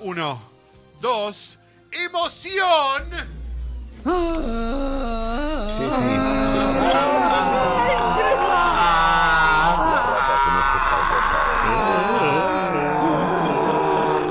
[0.00, 0.40] Uno,
[1.00, 1.58] dos,
[1.90, 3.36] emoción.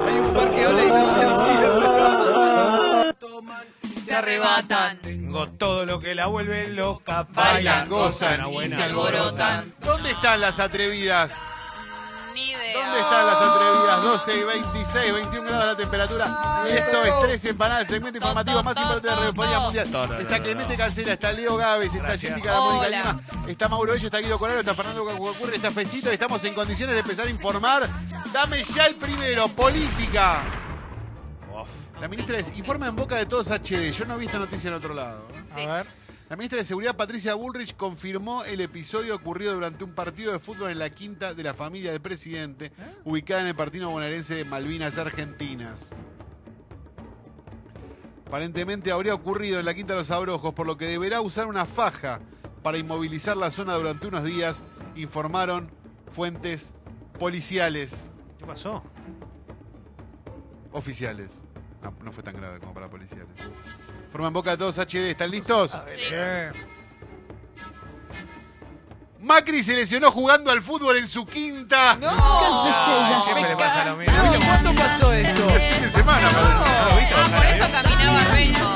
[0.06, 1.66] Hay un par que habla y no se entiende.
[4.06, 5.00] Se arrebatan.
[5.00, 7.26] Tengo todo lo que la vuelve loca.
[7.34, 9.74] Bailan, gozan y se alborotan.
[9.80, 11.36] ¿Dónde están las atrevidas?
[12.96, 14.04] ¿Dónde están las atrevidas?
[14.04, 16.66] 12 y 26, 21 grados la temperatura.
[16.68, 20.20] Esto es Tres Empanadas, el segmento informativo más importante de la radiofonía mundial.
[20.20, 22.34] Está Clemente Cancela, está Leo Gávez, está Gracias.
[22.34, 22.90] Jessica La Mónica.
[22.90, 26.10] Lima, está Mauro Bello, está Guido Coralo, está Fernando Ocurre, está Fecito.
[26.10, 27.90] Estamos en condiciones de empezar a informar.
[28.32, 30.44] Dame ya el primero, política.
[32.00, 33.92] La ministra es informa en boca de todos HD.
[33.92, 35.28] Yo no vi esta noticia en otro lado.
[35.54, 36.05] A ver.
[36.28, 40.72] La ministra de Seguridad, Patricia Bullrich, confirmó el episodio ocurrido durante un partido de fútbol
[40.72, 42.72] en la quinta de la familia del presidente,
[43.04, 45.90] ubicada en el partido bonaerense de Malvinas Argentinas.
[48.26, 51.66] Aparentemente habría ocurrido en la quinta de los Abrojos, por lo que deberá usar una
[51.66, 52.20] faja
[52.64, 54.64] para inmovilizar la zona durante unos días,
[54.96, 55.70] informaron
[56.12, 56.74] fuentes
[57.20, 58.82] policiales ¿Qué pasó?
[60.72, 61.44] oficiales.
[61.84, 63.28] No, no fue tan grave como para policiales.
[64.16, 65.72] Forman boca de todos HD, ¿están listos?
[69.20, 71.98] Macri se lesionó jugando al fútbol en su quinta.
[72.02, 74.14] Ah, siempre le pasa lo mismo.
[74.16, 75.50] No, ¿Cuándo pasó esto?
[75.50, 76.40] Fin de semana, ¿No
[76.92, 78.70] lo viste Ah, bajar por eso caminaba reño.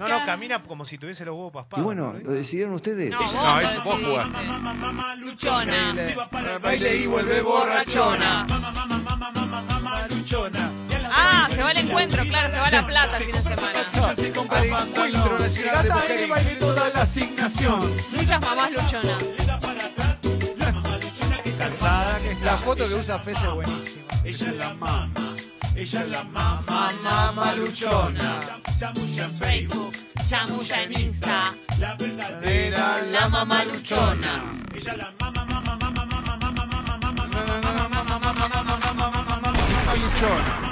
[0.00, 1.82] No, no, camina como si tuviese los huevos paspados.
[1.82, 3.08] Y bueno, lo decidieron ustedes.
[3.10, 4.26] No, vos No, lo es vos jugás.
[4.32, 5.16] decidiste.
[5.20, 6.58] Luchona.
[6.60, 8.46] Baile y vuelve borrachona.
[10.10, 10.70] Luchona.
[11.56, 14.14] Ah, se va al encuentro, claro, se va a La Plata el fin de semana.
[14.14, 16.58] Se compra el encuentro nacional de mujeres.
[16.58, 17.96] toda la asignación.
[18.12, 19.24] Muchas mamás luchonas.
[22.44, 24.04] La foto que usa Fez es buenísima.
[24.24, 25.10] Ella es la mamá.
[25.74, 28.40] Ella es la Mamá maluchona.
[28.78, 29.92] Chamulla en Facebook,
[30.28, 31.54] chamulla en Insta.
[32.42, 34.42] Era La mamá luchona.
[39.94, 40.65] Luchona.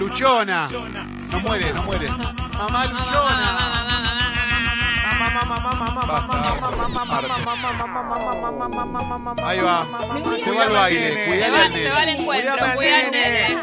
[0.00, 0.66] Luchona.
[0.66, 2.08] No muere, no muere.
[2.08, 3.90] Mamá Luchona.
[9.44, 9.86] Ahí va.
[10.42, 11.50] Se va al baile.
[11.50, 12.18] Va, al se va al nene.
[12.18, 13.48] encuentro, Cuidame al cuida al nene.
[13.48, 13.62] nene.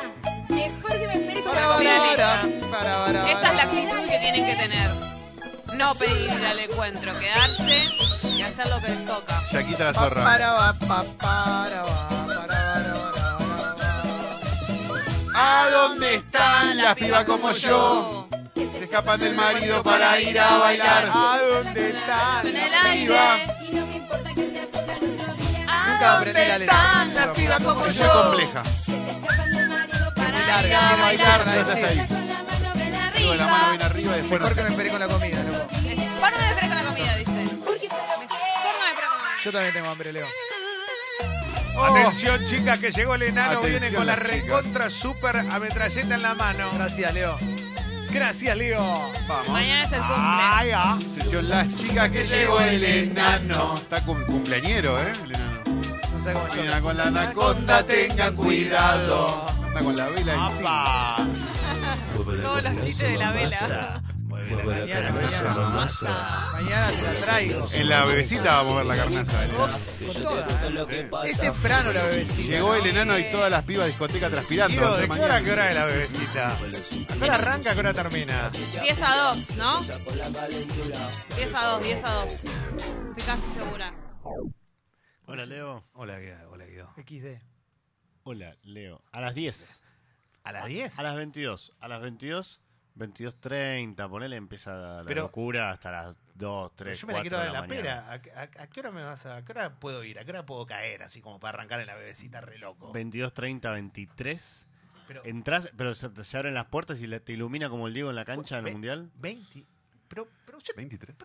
[0.50, 1.54] Mejor que me espere con
[2.72, 4.90] Para, Esta es la actitud que tienen que tener.
[5.76, 7.84] No pedir al encuentro, quedarse
[8.28, 9.42] y hacer lo que les toca.
[9.52, 10.24] Yaquita la zorra.
[10.24, 12.17] para, para, va, para, para,
[15.40, 18.28] ¿A dónde están las pibas como yo?
[18.56, 21.12] Se escapan del marido para ir a bailar.
[21.14, 22.48] ¿A dónde están?
[22.48, 23.34] En el Piba.
[23.36, 23.54] aire.
[23.70, 25.86] Y no me importa que sea poca el otro día.
[25.90, 26.76] Nunca aprendí la letra.
[26.76, 28.24] están las pibas como Es yo?
[28.24, 28.64] compleja.
[28.66, 31.40] Se te escapan del marido para ir a bailar.
[33.38, 34.14] la mano bien arriba.
[34.16, 35.68] y después Mejor que me esperé con la comida, loco.
[35.82, 35.96] Dice.
[35.96, 37.14] Mejor no me espera con la comida.
[39.44, 40.28] Yo también tengo hambre, Leo.
[41.86, 43.60] Atención, chicas, que llegó el enano.
[43.60, 46.70] Atención, viene con la recontra super ametralleta en la mano.
[46.76, 47.38] Gracias, Leo.
[48.12, 48.82] Gracias, Leo.
[49.28, 49.50] Vamos.
[49.50, 50.16] Mañana es el cumple.
[50.18, 50.98] Ah.
[51.16, 53.76] Sesión Las chicas que llegó el enano.
[53.76, 55.12] Está cum- cumpleañero, ¿eh?
[55.26, 55.62] El enano.
[55.66, 59.46] No sé cómo Viene con la anaconda, tengan cuidado.
[59.68, 61.16] Anda con la vela.
[62.16, 64.02] Todos los chistes de la vela.
[64.56, 65.90] Mañana, mañana.
[66.54, 67.68] Mañana te la traigo.
[67.74, 69.46] En la bebecita vamos a ver la carnaza.
[69.46, 69.50] ¿eh?
[69.58, 70.48] Con toda.
[70.92, 71.10] ¿eh?
[71.26, 72.52] Es temprano la bebecita.
[72.52, 74.98] Llegó el enano y todas las pibas de discoteca transpirando.
[74.98, 76.52] ¿de qué hora a qué hora es la bebecita?
[76.54, 76.58] ¿A
[77.18, 78.50] qué hora arranca, a qué hora termina?
[78.50, 79.82] 10 a 2, ¿no?
[79.82, 82.34] 10 a 2, 10 a 2.
[82.34, 83.94] Estoy casi segura.
[85.26, 85.84] Hola, Leo.
[85.94, 86.52] Hola, Guido.
[86.52, 86.94] Hola, Guido.
[86.96, 87.42] XD.
[88.24, 89.02] Hola, Leo.
[89.12, 89.82] A las 10.
[90.44, 90.98] ¿A las 10?
[90.98, 91.74] A las 22.
[91.80, 92.62] A las 22,
[92.98, 94.10] 22.30.
[94.10, 97.44] Ponele, empieza la Pero- locura hasta las 2, 3, Yo me la 4 quiero de
[97.46, 98.22] dar la, la mañana.
[98.24, 98.40] pera.
[98.42, 100.20] ¿A, a, a qué hora me vas a, a qué hora puedo ir?
[100.20, 102.94] ¿A qué hora puedo caer así como para arrancar en la bebecita re loco?
[102.94, 104.68] 22.30, 23.
[105.08, 108.10] Pero, Entras, pero se, se abren las puertas y le- te ilumina como el Diego
[108.10, 109.12] en la cancha en Ve- el mundial.
[109.16, 109.66] 20.
[110.10, 111.16] Pero, pero yo 23.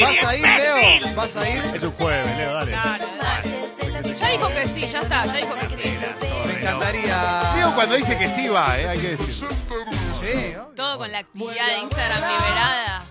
[0.00, 1.14] ¿Vas a ir, Leo?
[1.16, 1.62] ¿Vas a ir?
[1.74, 2.72] Es un jueves, Leo, dale.
[2.72, 6.29] Ya dijo que sí, ya está, ya dijo que sí.
[6.46, 7.52] Me encantaría.
[7.54, 8.88] Diego cuando dice que sí va, ¿eh?
[8.88, 9.48] hay que decirlo.
[10.20, 10.64] Sí, ¿no?
[10.76, 13.02] Todo con la actividad de Instagram liberada.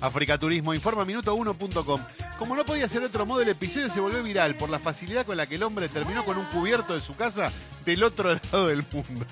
[0.00, 2.00] Africaturismo informa minuto1.com.
[2.38, 5.24] Como no podía ser de otro modo, el episodio se volvió viral por la facilidad
[5.24, 7.50] con la que el hombre terminó con un cubierto de su casa
[7.84, 9.26] del otro lado del mundo.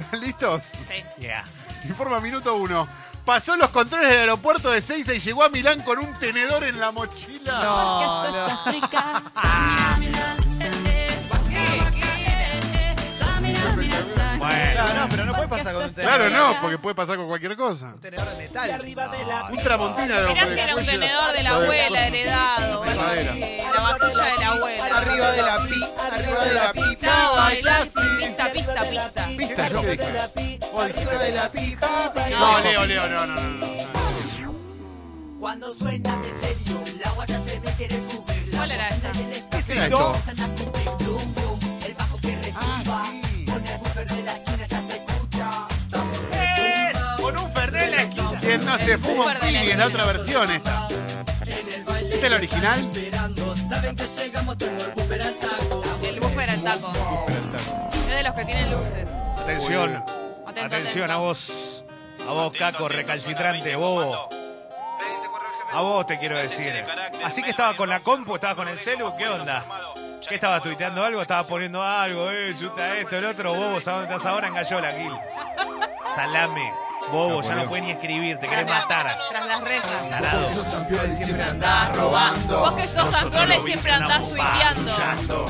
[0.00, 0.62] ¿Están listos?
[0.64, 1.04] Sí.
[1.20, 1.44] Yeah.
[1.84, 2.88] Informa minuto 1.
[3.24, 6.80] pasó los controles del aeropuerto de Seiza y llegó a Milán con un tenedor en
[6.80, 7.60] la mochila.
[7.62, 10.39] No, no.
[14.38, 16.16] Bueno, Claro, no, pero no puede pasar con un tenedor.
[16.18, 17.86] Claro, no, porque puede pasar con cualquier cosa.
[17.94, 18.80] Un tenedor de metal.
[19.50, 20.14] Un tramontina.
[20.28, 22.80] Mirá si era un tenedor de la abuela heredado.
[22.80, 23.30] o algo madera.
[23.32, 24.96] así, La vajilla de la abuela.
[24.96, 29.26] Arriba de la pi, arriba de la pi, Pista, bailar, pista, pista, pista.
[29.36, 30.58] Pista, yo qué dije.
[30.72, 31.08] Vos dijiste.
[31.10, 32.30] arriba de la pi, pi, pi.
[32.38, 33.66] No, Leo, Leo, no, no, no.
[33.66, 34.54] no.
[35.40, 38.50] Cuando suena de serio, la guaya se me quiere subir.
[38.56, 39.10] ¿Cuál era esta?
[39.12, 40.14] ¿Qué es esto?
[48.70, 49.70] No se fuma un pibi?
[49.70, 50.88] Es la otra versión esta.
[50.88, 52.90] ¿Esta es la original?
[56.02, 56.92] El buffer al taco.
[58.08, 59.08] Es de los que tienen luces.
[59.38, 59.96] Atención,
[60.46, 61.12] Atento, atención atento.
[61.12, 61.84] a vos,
[62.28, 64.28] a vos, Caco, recalcitrante, bobo.
[65.72, 66.72] A vos te quiero decir.
[67.24, 69.64] Así que estaba con la compu, estaba con el celu, ¿qué onda?
[70.28, 71.22] ¿Qué estaba tuiteando algo?
[71.22, 74.48] Estaba poniendo algo, eh, chuta esto, el otro, bobo, ¿sabes dónde estás ahora?
[74.48, 75.12] En Gallola, Gil.
[76.14, 76.70] Salame,
[77.10, 79.18] bobo, ya no puedes ni escribir, te querés matar.
[79.30, 80.10] Tras las rejas.
[80.10, 80.48] Tarado.
[81.16, 82.60] Siempre andás robando.
[82.60, 84.82] Vos que sos campeones siempre andás tuiteando.
[84.82, 85.46] tuiteando.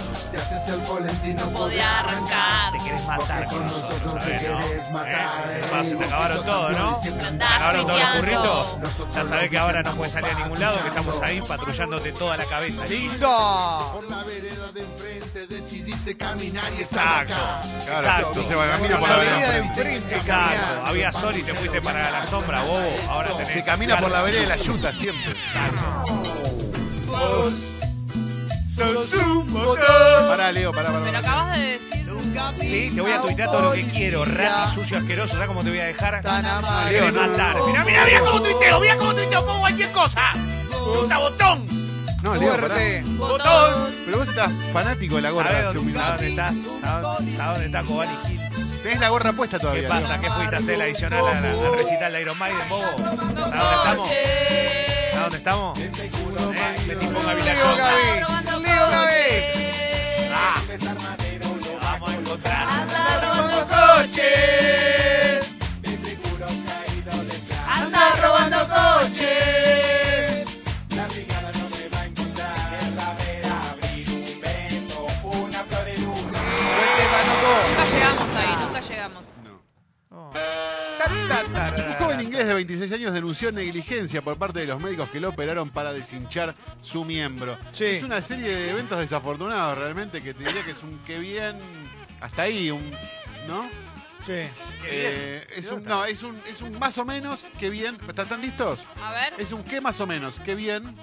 [1.37, 2.73] No podía arrancar.
[2.73, 4.61] Te querés matar con nosotros, ¿sabés, no?
[4.61, 5.85] ¿Eh?
[5.85, 7.01] Se te acabaron todos, ¿no?
[7.03, 8.77] Se Andás acabaron todos los curritos.
[9.15, 12.37] Ya sabés que ahora no puedes salir a ningún lado, que estamos ahí patrullándote toda
[12.37, 12.85] la cabeza.
[12.87, 14.01] ¡Lindo!
[16.11, 17.35] Exacto.
[17.87, 18.45] Claro, Exacto.
[18.47, 19.57] se va a caminar por La avenida de vereda.
[19.67, 20.15] enfrente.
[20.17, 20.57] Exacto.
[20.67, 20.89] caminás.
[20.89, 22.97] Había sol y te fuiste para la sombra, bobo.
[23.09, 23.49] Ahora tenés.
[23.53, 25.35] Se camina por la vereda de la yuta siempre.
[28.75, 29.85] Sos un botón.
[30.29, 31.01] Pará, Leo, pará, pará.
[31.05, 31.91] Pero acabas de decir.
[32.61, 34.25] Sí, te voy a tuitear todo lo que quiero.
[34.25, 35.33] Rati, sucio, asqueroso.
[35.35, 36.23] ¿Sabes cómo te voy a dejar?
[36.23, 36.99] Tan amable.
[36.99, 37.57] querés matar.
[37.67, 38.81] Mira, mira, mira cómo tuiteo.
[38.81, 39.45] Mira cómo tuiteo.
[39.47, 40.33] Pongo cualquier cosa.
[40.71, 41.80] Chuta botón.
[42.23, 42.35] No.
[42.35, 43.03] Fuerte.
[43.07, 43.95] Botón.
[44.05, 46.07] Pero vos estás fanático de la gorra ¿Sabes hace un dónde, minuto.
[46.07, 46.55] sabes dónde estás?
[46.81, 48.41] ¿Sabes dónde- sabes dónde está Cobani Gil?
[48.83, 49.89] Tenés la gorra puesta ¿Qué todavía.
[49.89, 50.09] pasa?
[50.17, 50.21] Leo.
[50.23, 52.83] ¿Qué fuiste a hacer el adicional a la- al recital de Iron Maiden, bobo?
[52.83, 54.09] ¿Sabes dónde estamos?
[54.09, 55.79] ¿Sabes dónde estamos?
[55.79, 55.91] ¿Eh?
[56.87, 57.83] Que te imponga Vila Leo Joca.
[57.85, 58.63] Gaby.
[58.63, 60.31] Leo Gaby.
[60.35, 60.55] Ah,
[61.83, 62.67] vamos a encontrar.
[63.23, 64.27] Robando coches.
[65.01, 65.10] Anda
[83.41, 87.57] denunció negligencia por parte de los médicos que lo operaron para deshinchar su miembro.
[87.73, 87.87] Sí.
[87.87, 91.57] Es una serie de eventos desafortunados realmente que te diría que es un qué bien
[92.21, 92.91] hasta ahí, un
[93.49, 93.69] ¿no?
[94.27, 94.43] Sí.
[94.87, 97.99] Eh, es un no, es un es un más o menos qué bien.
[98.07, 98.79] ¿Están listos?
[99.03, 99.33] A ver.
[99.39, 100.97] Es un qué más o menos, qué bien.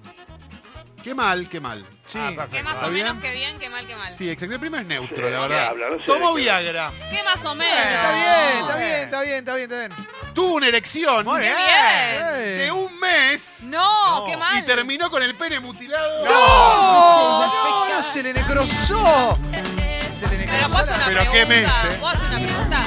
[1.07, 1.85] Qué mal, qué mal.
[2.05, 2.19] Sí.
[2.51, 3.21] ¿Qué más ¿Está o menos bien?
[3.21, 4.13] que bien, qué mal, qué mal?
[4.13, 4.55] Sí, exacto.
[4.55, 5.71] El primero es neutro, la verdad.
[6.05, 7.77] Tomó Viagra, ¿Qué más o menos?
[7.79, 10.33] Eh, Está bien, está bien, está bien, está bien, está bien.
[10.33, 12.57] tuvo una erección ¡Qué bien!
[12.57, 14.57] de un mes No, qué mal.
[14.59, 16.25] y terminó con el pene mutilado.
[16.25, 17.45] ¡No!
[17.45, 17.89] ¡No!
[17.89, 19.39] ¡No se le necrosó!
[20.19, 20.73] Se le Pero necrosó.
[20.73, 21.83] puedo hacer una Pero qué pregunta.
[21.83, 21.97] mes, ¿eh?
[22.01, 22.85] ¿Puedo hacer una pregunta?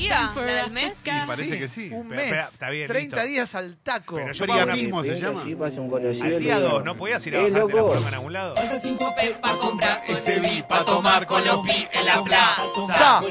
[0.00, 0.32] Día?
[0.34, 0.98] ¿La del mes?
[0.98, 1.90] Sí, parece que sí.
[1.92, 2.26] Un Pero, mes.
[2.26, 3.28] espera, está bien, 30 listo.
[3.28, 4.16] días al taco.
[4.16, 5.42] Pero yo digo una- Priapismo se llama.
[5.42, 8.54] Al día 2, ¿no podías ir a bajarte la poronga en algún lado?
[8.80, 12.62] Cinco pe pa' comprar Ese vi pa' tomar con los pi en la plaza.
[12.96, 13.20] Sa.
[13.20, 13.28] No,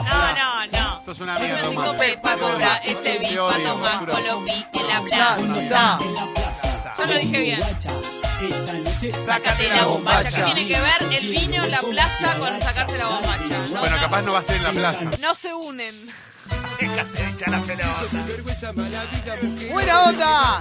[0.00, 1.04] no, no.
[1.04, 1.96] Sos una mierda, Cinco Omar.
[1.96, 4.12] pe pa' comprar ese Te vi pa' odio, tomar basura.
[4.14, 5.68] con los pi en la Sa, plaza.
[5.68, 6.94] sa.
[6.98, 7.60] Yo lo dije bien.
[9.26, 10.46] Sácate La bombacha.
[10.46, 13.64] ¿Qué tiene que ver el vino, la plaza con sacarse la bombacha?
[13.72, 15.04] No, Bueno, capaz no va a ser en la plaza.
[15.20, 15.90] no se unen.
[16.80, 17.84] Déjate de hinchar la pelota.
[19.72, 20.60] ¡Buena onda!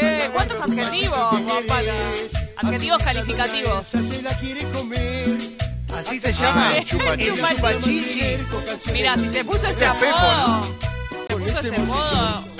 [0.00, 1.34] Eh, ¿cuántos adjetivos?
[2.56, 3.94] Adjetivos calificativos.
[5.94, 6.70] Así se llama.
[6.70, 8.38] Ah, El chupachichi.
[8.92, 10.62] Mira, si se puso ese apodo.
[11.28, 12.55] Se puso ese apodo.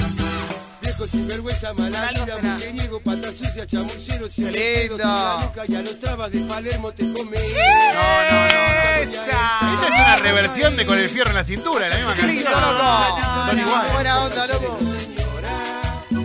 [0.96, 2.54] Viejo sinvergüenza, mala Algo vida, será.
[2.54, 4.96] mujeriego, pata sucia, chamullero, si lindo.
[4.96, 7.36] la nuca y a los trabas de Palermo te come.
[7.36, 12.44] Esta es una reversión de Con el fierro en la cintura, la misma ¡Qué canción.
[12.44, 13.44] lindo, loco!
[13.46, 13.92] Son iguales.
[13.92, 14.78] Buena onda, loco.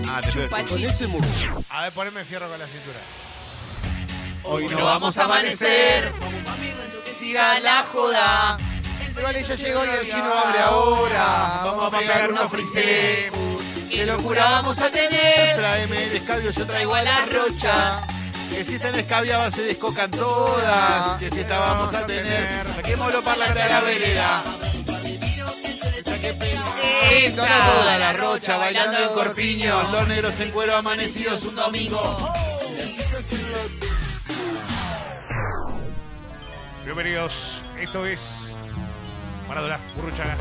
[0.08, 1.06] Ah, te estoy Chupachichi.
[1.70, 3.00] A ver, poneme fierro con la cintura.
[4.44, 6.14] Hoy no vamos a amanecer.
[7.20, 8.58] Siga la joda.
[9.18, 11.62] Igual ella llegó y el chino abre ahora.
[11.66, 13.32] Vamos a pegar unos frisés.
[13.92, 15.58] Qué locura vamos a tener.
[15.58, 18.02] Tráeme el escabio, yo traigo a la rocha.
[18.50, 21.20] Que si están escabiadas se descocan todas.
[21.20, 22.66] Que fiesta vamos a tener.
[22.74, 24.44] Saquémoslo para la de la vereda.
[27.12, 29.92] Esta toda la rocha bailando el corpiño.
[29.92, 32.34] Los negros en cuero amanecidos un domingo.
[36.86, 38.56] Bienvenidos, esto es
[39.48, 40.36] Maradona, Burruchaga.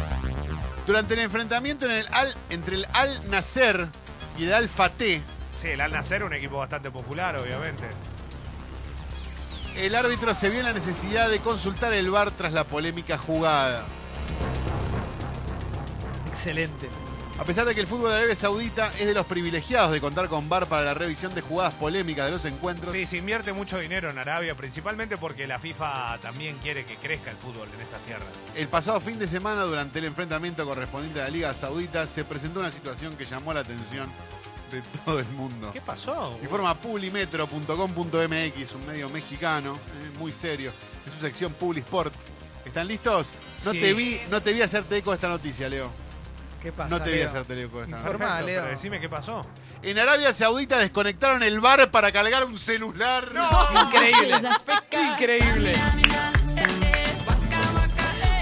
[0.91, 3.87] Durante el enfrentamiento en el Al- entre el Al Nasser
[4.37, 5.23] y el Al Fateh,
[5.63, 7.85] Sí, el Al Nacer, un equipo bastante popular, obviamente.
[9.77, 13.85] el árbitro se vio en la necesidad de consultar el VAR tras la polémica jugada.
[16.27, 16.89] Excelente.
[17.41, 20.29] A pesar de que el fútbol de Arabia Saudita es de los privilegiados de contar
[20.29, 23.79] con VAR para la revisión de jugadas polémicas de los encuentros, Sí, se invierte mucho
[23.79, 27.99] dinero en Arabia, principalmente porque la FIFA también quiere que crezca el fútbol en esas
[28.03, 28.29] tierras.
[28.55, 32.61] el pasado fin de semana, durante el enfrentamiento correspondiente a la Liga Saudita, se presentó
[32.61, 34.07] una situación que llamó la atención
[34.71, 35.71] de todo el mundo.
[35.73, 36.39] ¿Qué pasó?
[36.43, 40.73] Informa publimetro.com.mx, un medio mexicano, eh, muy serio,
[41.07, 42.13] en su sección Publisport.
[42.67, 43.29] ¿Están listos?
[43.65, 43.81] No, Sí.
[43.81, 45.91] te vi, no te vi hacerte eco de esta noticia, Leo.
[46.63, 46.91] ¿Qué pasa?
[46.91, 47.25] No te Leo?
[47.29, 47.97] eco de esta noticia.
[47.97, 48.61] Informa, Perfecto, Leo.
[48.63, 49.47] pero decime qué pasó.
[49.83, 53.25] En Arabia Saudita desconectaron el bar para cargar un celular.
[53.87, 54.41] Increíble.
[54.93, 55.75] Increíble.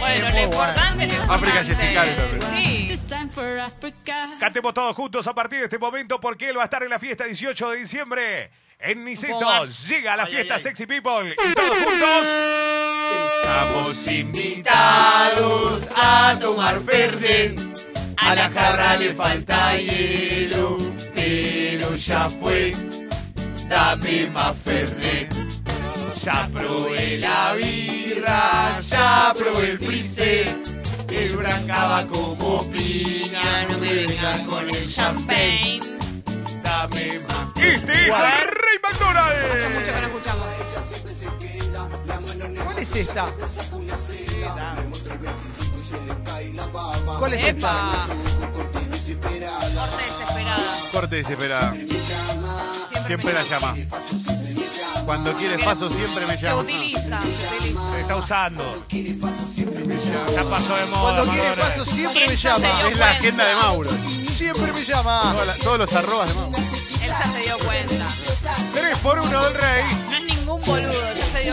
[0.01, 1.33] Bueno, Muy lo importante, lo importante.
[1.35, 2.79] África Jessica Alba, Sí.
[4.41, 6.99] Cantemos todos juntos a partir de este momento porque él va a estar en la
[6.99, 8.51] fiesta 18 de diciembre.
[8.81, 9.03] En
[9.41, 9.89] más.
[9.89, 10.63] llega la Ay, fiesta ay, ay.
[10.63, 11.33] Sexy People.
[11.33, 12.29] Y todos juntos.
[13.43, 17.55] Estamos invitados a tomar verde.
[18.21, 20.79] A la jarra le falta hielo,
[21.15, 22.73] pero ya fue.
[23.69, 25.33] Dame más Fernet.
[26.23, 30.57] Ya probé la birra, ya probé el freezer.
[31.11, 35.81] El brancaba como piña, no me vengan con el champagne.
[36.63, 37.57] Dame más.
[37.57, 39.75] Este es el Rey Hace McDonald.
[39.75, 40.28] mucho que no escuchamos.
[42.65, 43.35] ¿Cuál es esta?
[47.19, 47.93] ¿Cuál es esta?
[48.53, 49.59] Corte desesperada.
[50.93, 51.75] Corte desesperada.
[53.07, 53.75] Siempre la llama.
[55.05, 56.61] Cuando quiere paso siempre me llama.
[56.61, 57.21] utiliza.
[57.21, 58.87] te está usando.
[58.91, 61.01] Ya pasó de moda.
[61.01, 62.91] Cuando quiere paso siempre me llama.
[62.91, 63.91] Es la agenda de Mauro.
[64.29, 65.35] Siempre me llama.
[65.63, 66.57] Todos los arrobas de Mauro.
[66.57, 68.07] Él ya se dio cuenta.
[68.75, 69.85] 3 por 1 del Rey.
[70.11, 70.38] No es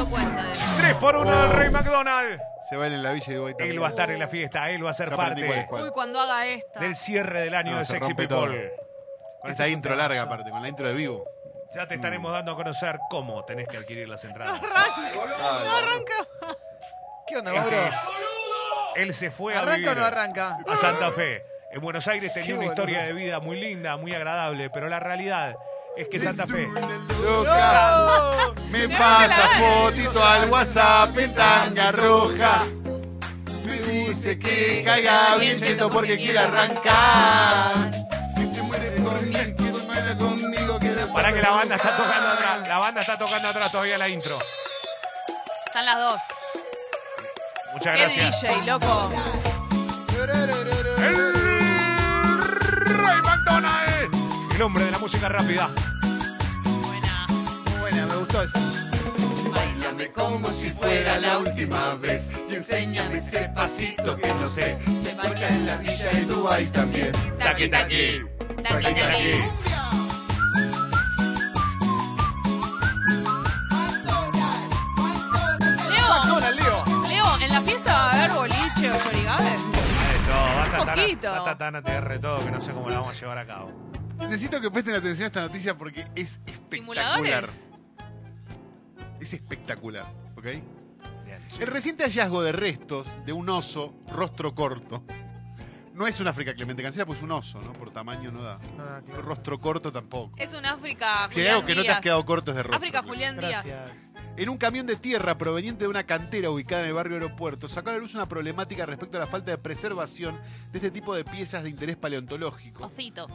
[0.06, 0.76] ningún boludo, ya se dio cuenta de eso.
[0.78, 2.42] 3 por 1 del Rey McDonald.
[2.70, 3.70] Se baila en la Villa de también.
[3.72, 4.70] Él va a estar en la fiesta.
[4.72, 5.84] Él va a ser Ya aprendí cuál es parte cuál.
[5.84, 6.80] Uy, cuando haga esta.
[6.80, 8.72] del cierre del año No, de se Sexy rompe People.
[9.42, 11.26] Con esta intro larga aparte, con la intro de vivo.
[11.76, 14.62] Ya te estaremos dando a conocer cómo tenés que adquirir las entradas.
[17.28, 17.90] ¿Qué onda, Este Mauro?
[18.96, 20.58] Él se fue a ¿Arranca vivir o no arranca?
[20.68, 21.44] a Santa Fe.
[21.72, 22.74] En Buenos Aires tenía Qué una boludo.
[22.74, 25.56] historia de vida muy linda, muy agradable, pero la realidad
[25.98, 26.68] es que Santa Fe
[27.24, 28.54] Loca.
[28.70, 32.64] Me pasa fotito al WhatsApp en tanga roja.
[33.66, 37.92] Me dice que caiga bien cheto porque quiere arrancar.
[38.36, 41.96] Que se muere por mí, que duerma conmigo, que después Para que la banda está
[41.98, 42.68] tocando atrás.
[42.68, 44.36] La banda está tocando atrás todavía la intro.
[45.66, 46.20] Están las dos.
[47.74, 48.42] Muchas Qué gracias.
[48.42, 49.12] DJ, loco.
[50.98, 51.34] El
[52.84, 53.95] Rey McDonald.
[54.56, 55.70] El hombre de la música rápida.
[56.64, 57.26] Buena.
[57.28, 58.58] Muy buena, me gustó eso.
[59.54, 64.78] Bailame como si fuera la última vez y enséñame ese pasito que no sé.
[64.96, 67.12] Se marcha en la villa de Dubái también.
[67.38, 68.22] Taqui, taqui.
[68.64, 69.44] Taqui, taqui.
[75.90, 76.84] Leo, McDonald, Leo.
[77.10, 79.50] Leo, en la fiesta va a haber boliche o origami.
[80.30, 81.30] No, va a poquito.
[81.30, 83.46] Va a estar tan ATR todo que no sé cómo la vamos a llevar a
[83.46, 83.95] cabo.
[84.20, 86.70] Necesito que presten atención a esta noticia porque es espectacular.
[86.72, 87.70] Simuladores.
[89.20, 90.06] Es espectacular,
[90.36, 90.48] ¿ok?
[91.60, 95.04] El reciente hallazgo de restos de un oso rostro corto.
[95.94, 97.72] No es un África Clemente Cancela, pues es un oso, ¿no?
[97.72, 98.60] Por tamaño no da.
[98.78, 99.22] Ah, claro.
[99.22, 100.36] Rostro corto tampoco.
[100.38, 102.64] Es un África Si hay Julián algo que no te has quedado corto es de
[102.64, 102.78] rostro.
[102.78, 103.02] África.
[103.04, 103.66] Julián Díaz.
[103.66, 104.12] Gracias.
[104.36, 107.92] En un camión de tierra proveniente de una cantera ubicada en el barrio aeropuerto, sacó
[107.92, 110.38] a la luz una problemática respecto a la falta de preservación
[110.74, 113.30] de este tipo de piezas de interés paleontológico, Osito.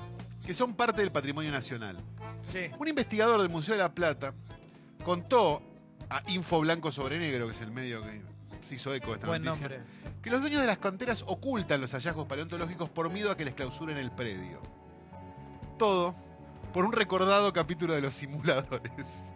[0.46, 1.96] Que son parte del patrimonio nacional.
[2.42, 2.70] Sí.
[2.78, 4.34] Un investigador del Museo de la Plata
[5.04, 5.62] contó
[6.08, 8.22] a Info Blanco sobre Negro, que es el medio que
[8.64, 9.84] se hizo eco de esta Buen noticia, nombre.
[10.22, 13.54] que los dueños de las canteras ocultan los hallazgos paleontológicos por miedo a que les
[13.54, 14.60] clausuren el predio.
[15.78, 16.14] Todo
[16.72, 19.32] por un recordado capítulo de los simuladores.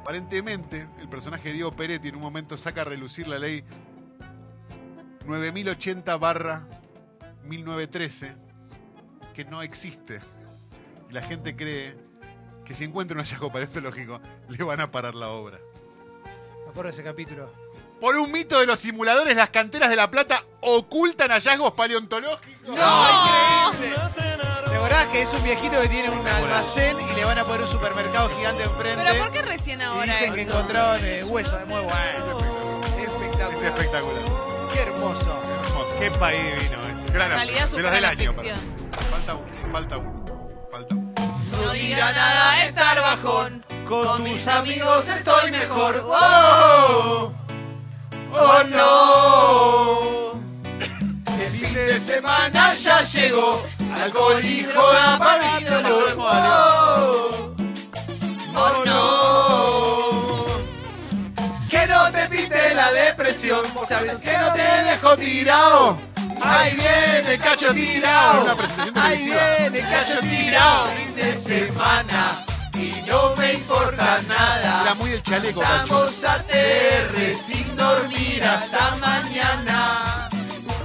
[0.00, 3.62] Aparentemente, el personaje Diego Peretti en un momento saca a relucir la ley
[5.26, 6.66] 9080 barra
[7.48, 8.34] 1913,
[9.34, 10.20] que no existe.
[11.10, 11.96] Y la gente cree
[12.64, 15.58] que si encuentra un hallazgo paleontológico, le van a parar la obra.
[16.64, 17.50] Me acuerdo de ese capítulo.
[18.00, 22.68] Por un mito de los simuladores, las canteras de La Plata ocultan hallazgos paleontológicos.
[22.68, 23.72] ¡No!
[23.72, 23.96] Increíble.
[24.68, 27.62] ¿Te acordás que es un viejito que tiene un almacén y le van a poner
[27.62, 29.02] un supermercado gigante enfrente?
[29.04, 30.52] ¿Pero por qué recién Y ahora dicen que esto?
[30.56, 32.38] encontraron eh, huesos de muy bueno.
[32.98, 33.64] Es Espectacular.
[33.64, 34.22] espectacular.
[34.72, 35.42] Qué hermoso.
[35.64, 35.98] Hermoso.
[35.98, 36.87] Qué país divino.
[37.12, 38.32] Gran de los del año.
[38.32, 38.56] para-
[39.10, 41.12] Falta uno, falta uno, falta uno.
[41.64, 43.64] No diga nada estar bajón.
[43.88, 46.04] Con, tus amigos estoy mejor.
[46.06, 47.32] ¡Oh!
[48.34, 50.32] ¡Oh no!
[51.40, 53.62] El fin de semana ya llegó.
[54.02, 57.54] Alcohol y joda para mí no pasó de moda, Leo.
[58.54, 60.08] Oh no.
[61.70, 63.62] Que no te pinte la depresión.
[63.88, 65.96] Sabes que no te dejo tirado.
[66.42, 70.88] Ahí viene cacho presentación Ahí viene cacho tirado.
[70.88, 72.44] Fin de semana.
[72.74, 74.82] Y no me importa nada.
[74.82, 75.82] Era muy del chaleco, Cacho.
[75.82, 80.28] Estamos a TR sin dormir hasta mañana.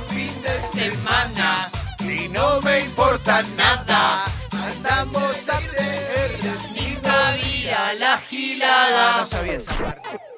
[0.09, 1.69] Fin de semana
[1.99, 4.25] y no me importa nada.
[4.51, 9.17] Andamos a TR sin cabía la gilada.
[9.17, 10.32] No sabía esa parte.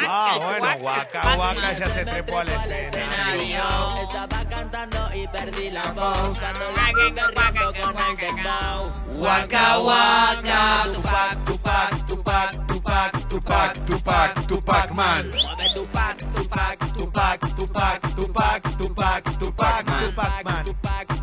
[0.00, 3.62] Ah, bueno, Waka Waka ya se trepó al escenario.
[4.02, 10.84] Estaba cantando y perdí la voz Cuando la vi berreando con el dembow Waka waka,
[10.92, 15.30] Tupac, Tupac, Tupac, Tupac, Tupac, Tupac, Tupac man.
[15.30, 20.14] Mueve tu pac, tu pac, tu Tupac, Tupac, Tupac, Tupac, Tupac man.
[20.14, 21.21] Tupac Man.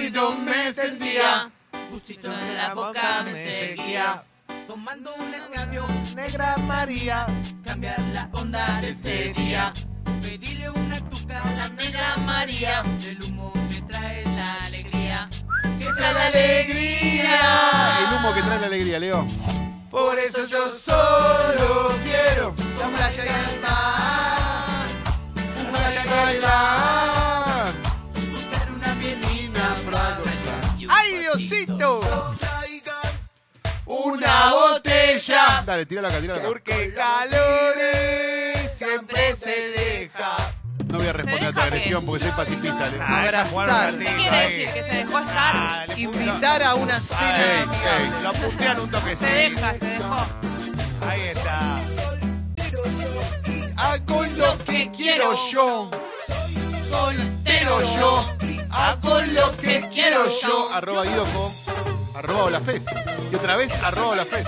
[0.00, 1.50] Aburrido me sentía,
[1.90, 4.24] gustito en la boca me seguía.
[4.66, 7.26] Tomando un escabio, negra María.
[7.62, 9.74] Cambiar la onda de ese día.
[10.22, 12.82] Pedirle una tuca a la negra María.
[13.06, 15.28] El humo que trae la alegría.
[15.78, 17.40] Que trae la alegría.
[17.98, 19.26] El humo que trae la alegría, Leo.
[19.90, 24.86] por eso yo solo quiero la playa y el mar.
[25.62, 26.79] La playa y bailar.
[31.80, 33.00] Diosito!
[33.86, 35.62] Una botella.
[35.64, 36.48] Dale, tírala acá, tírala acá.
[36.48, 40.54] Porque calores siempre se deja.
[40.88, 42.84] No voy a responder a tu deja agresión porque soy pacifista.
[43.00, 43.94] Ah, jugaron Abrazar.
[43.98, 44.68] ¿Qué quiere decir?
[44.74, 45.56] ¿Que se dejó estar?
[45.56, 49.16] Ah, le Invitar a una cena Ey, ey, Lo puntean un toque.
[49.16, 50.26] Se deja, se dejó.
[51.08, 51.80] Ahí está.
[53.78, 55.90] Hago lo que quiero yo.
[56.90, 58.26] Soltero yo.
[58.70, 60.70] Hago lo que quiero yo.
[60.72, 61.59] Arroba Guido con
[62.20, 62.84] arroba Olafés.
[63.30, 64.46] Y otra vez arroba Olafés.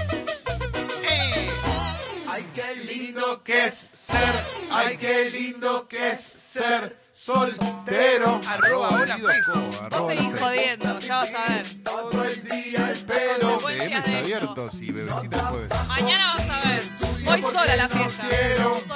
[2.29, 4.35] Ay, qué lindo que es ser.
[4.71, 8.41] Ay, qué lindo que es ser soltero.
[8.47, 11.67] Arroba con Vos seguís jodiendo, ya vas a ver.
[11.83, 13.53] Todo el día el pelo.
[13.61, 15.89] Consecuencias DMs abiertos y bebecita el jueves.
[15.89, 16.83] Mañana vas a ver.
[17.25, 18.29] Voy sola a la fiesta.
[18.29, 18.92] quiero.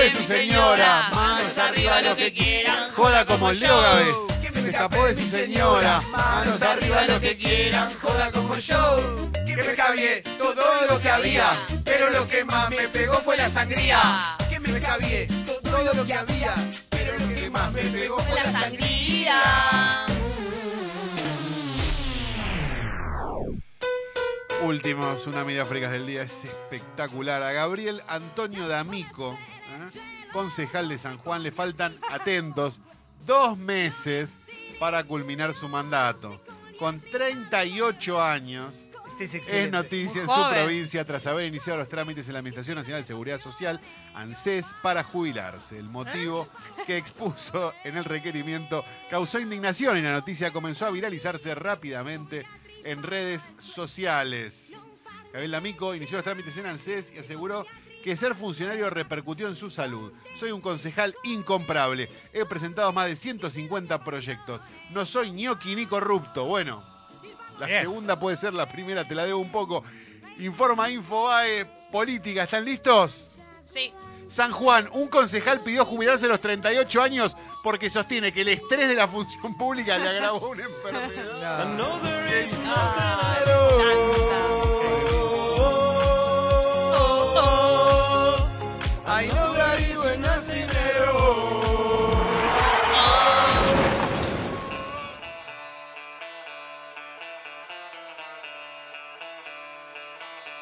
[0.00, 1.10] De su señora.
[1.12, 2.90] Manos arriba lo que quieran.
[2.92, 4.14] Joda como el Leo Gávez.
[4.40, 6.00] Que me escapó de su señora.
[6.10, 7.90] Manos arriba lo que quieran.
[8.00, 9.32] Joda como yo.
[9.44, 11.50] Que me cabié todo lo que había.
[11.84, 14.36] Pero lo que más me pegó fue la sangría.
[14.48, 16.54] Que me cabié todo lo que había.
[16.88, 20.09] Pero lo que más me pegó fue la sangría.
[24.62, 27.42] Últimos, una media frecas del día, es espectacular.
[27.42, 29.98] A Gabriel Antonio D'Amico, ¿eh?
[30.32, 32.80] concejal de San Juan, le faltan, atentos,
[33.26, 34.44] dos meses
[34.78, 36.40] para culminar su mandato.
[36.78, 42.26] Con 38 años, Este es es noticia en su provincia tras haber iniciado los trámites
[42.26, 43.80] en la Administración Nacional de Seguridad Social,
[44.14, 45.78] ANSES, para jubilarse.
[45.78, 46.48] El motivo
[46.86, 52.46] que expuso en el requerimiento causó indignación y la noticia comenzó a viralizarse rápidamente
[52.84, 54.72] en redes sociales.
[55.32, 57.66] Gabriel D'Amico inició los trámites en ANSES y aseguró
[58.02, 60.12] que ser funcionario repercutió en su salud.
[60.38, 62.08] Soy un concejal incomparable.
[62.32, 64.60] He presentado más de 150 proyectos.
[64.90, 66.46] No soy ñoqui ni corrupto.
[66.46, 66.82] Bueno,
[67.58, 67.82] la Bien.
[67.82, 69.84] segunda puede ser la primera, te la debo un poco.
[70.38, 73.26] Informa Infobae Política, ¿están listos?
[73.72, 73.92] Sí.
[74.30, 78.88] San Juan, un concejal pidió jubilarse a los 38 años porque sostiene que el estrés
[78.88, 81.74] de la función pública le agravó una enfermedad.
[81.76, 82.00] No.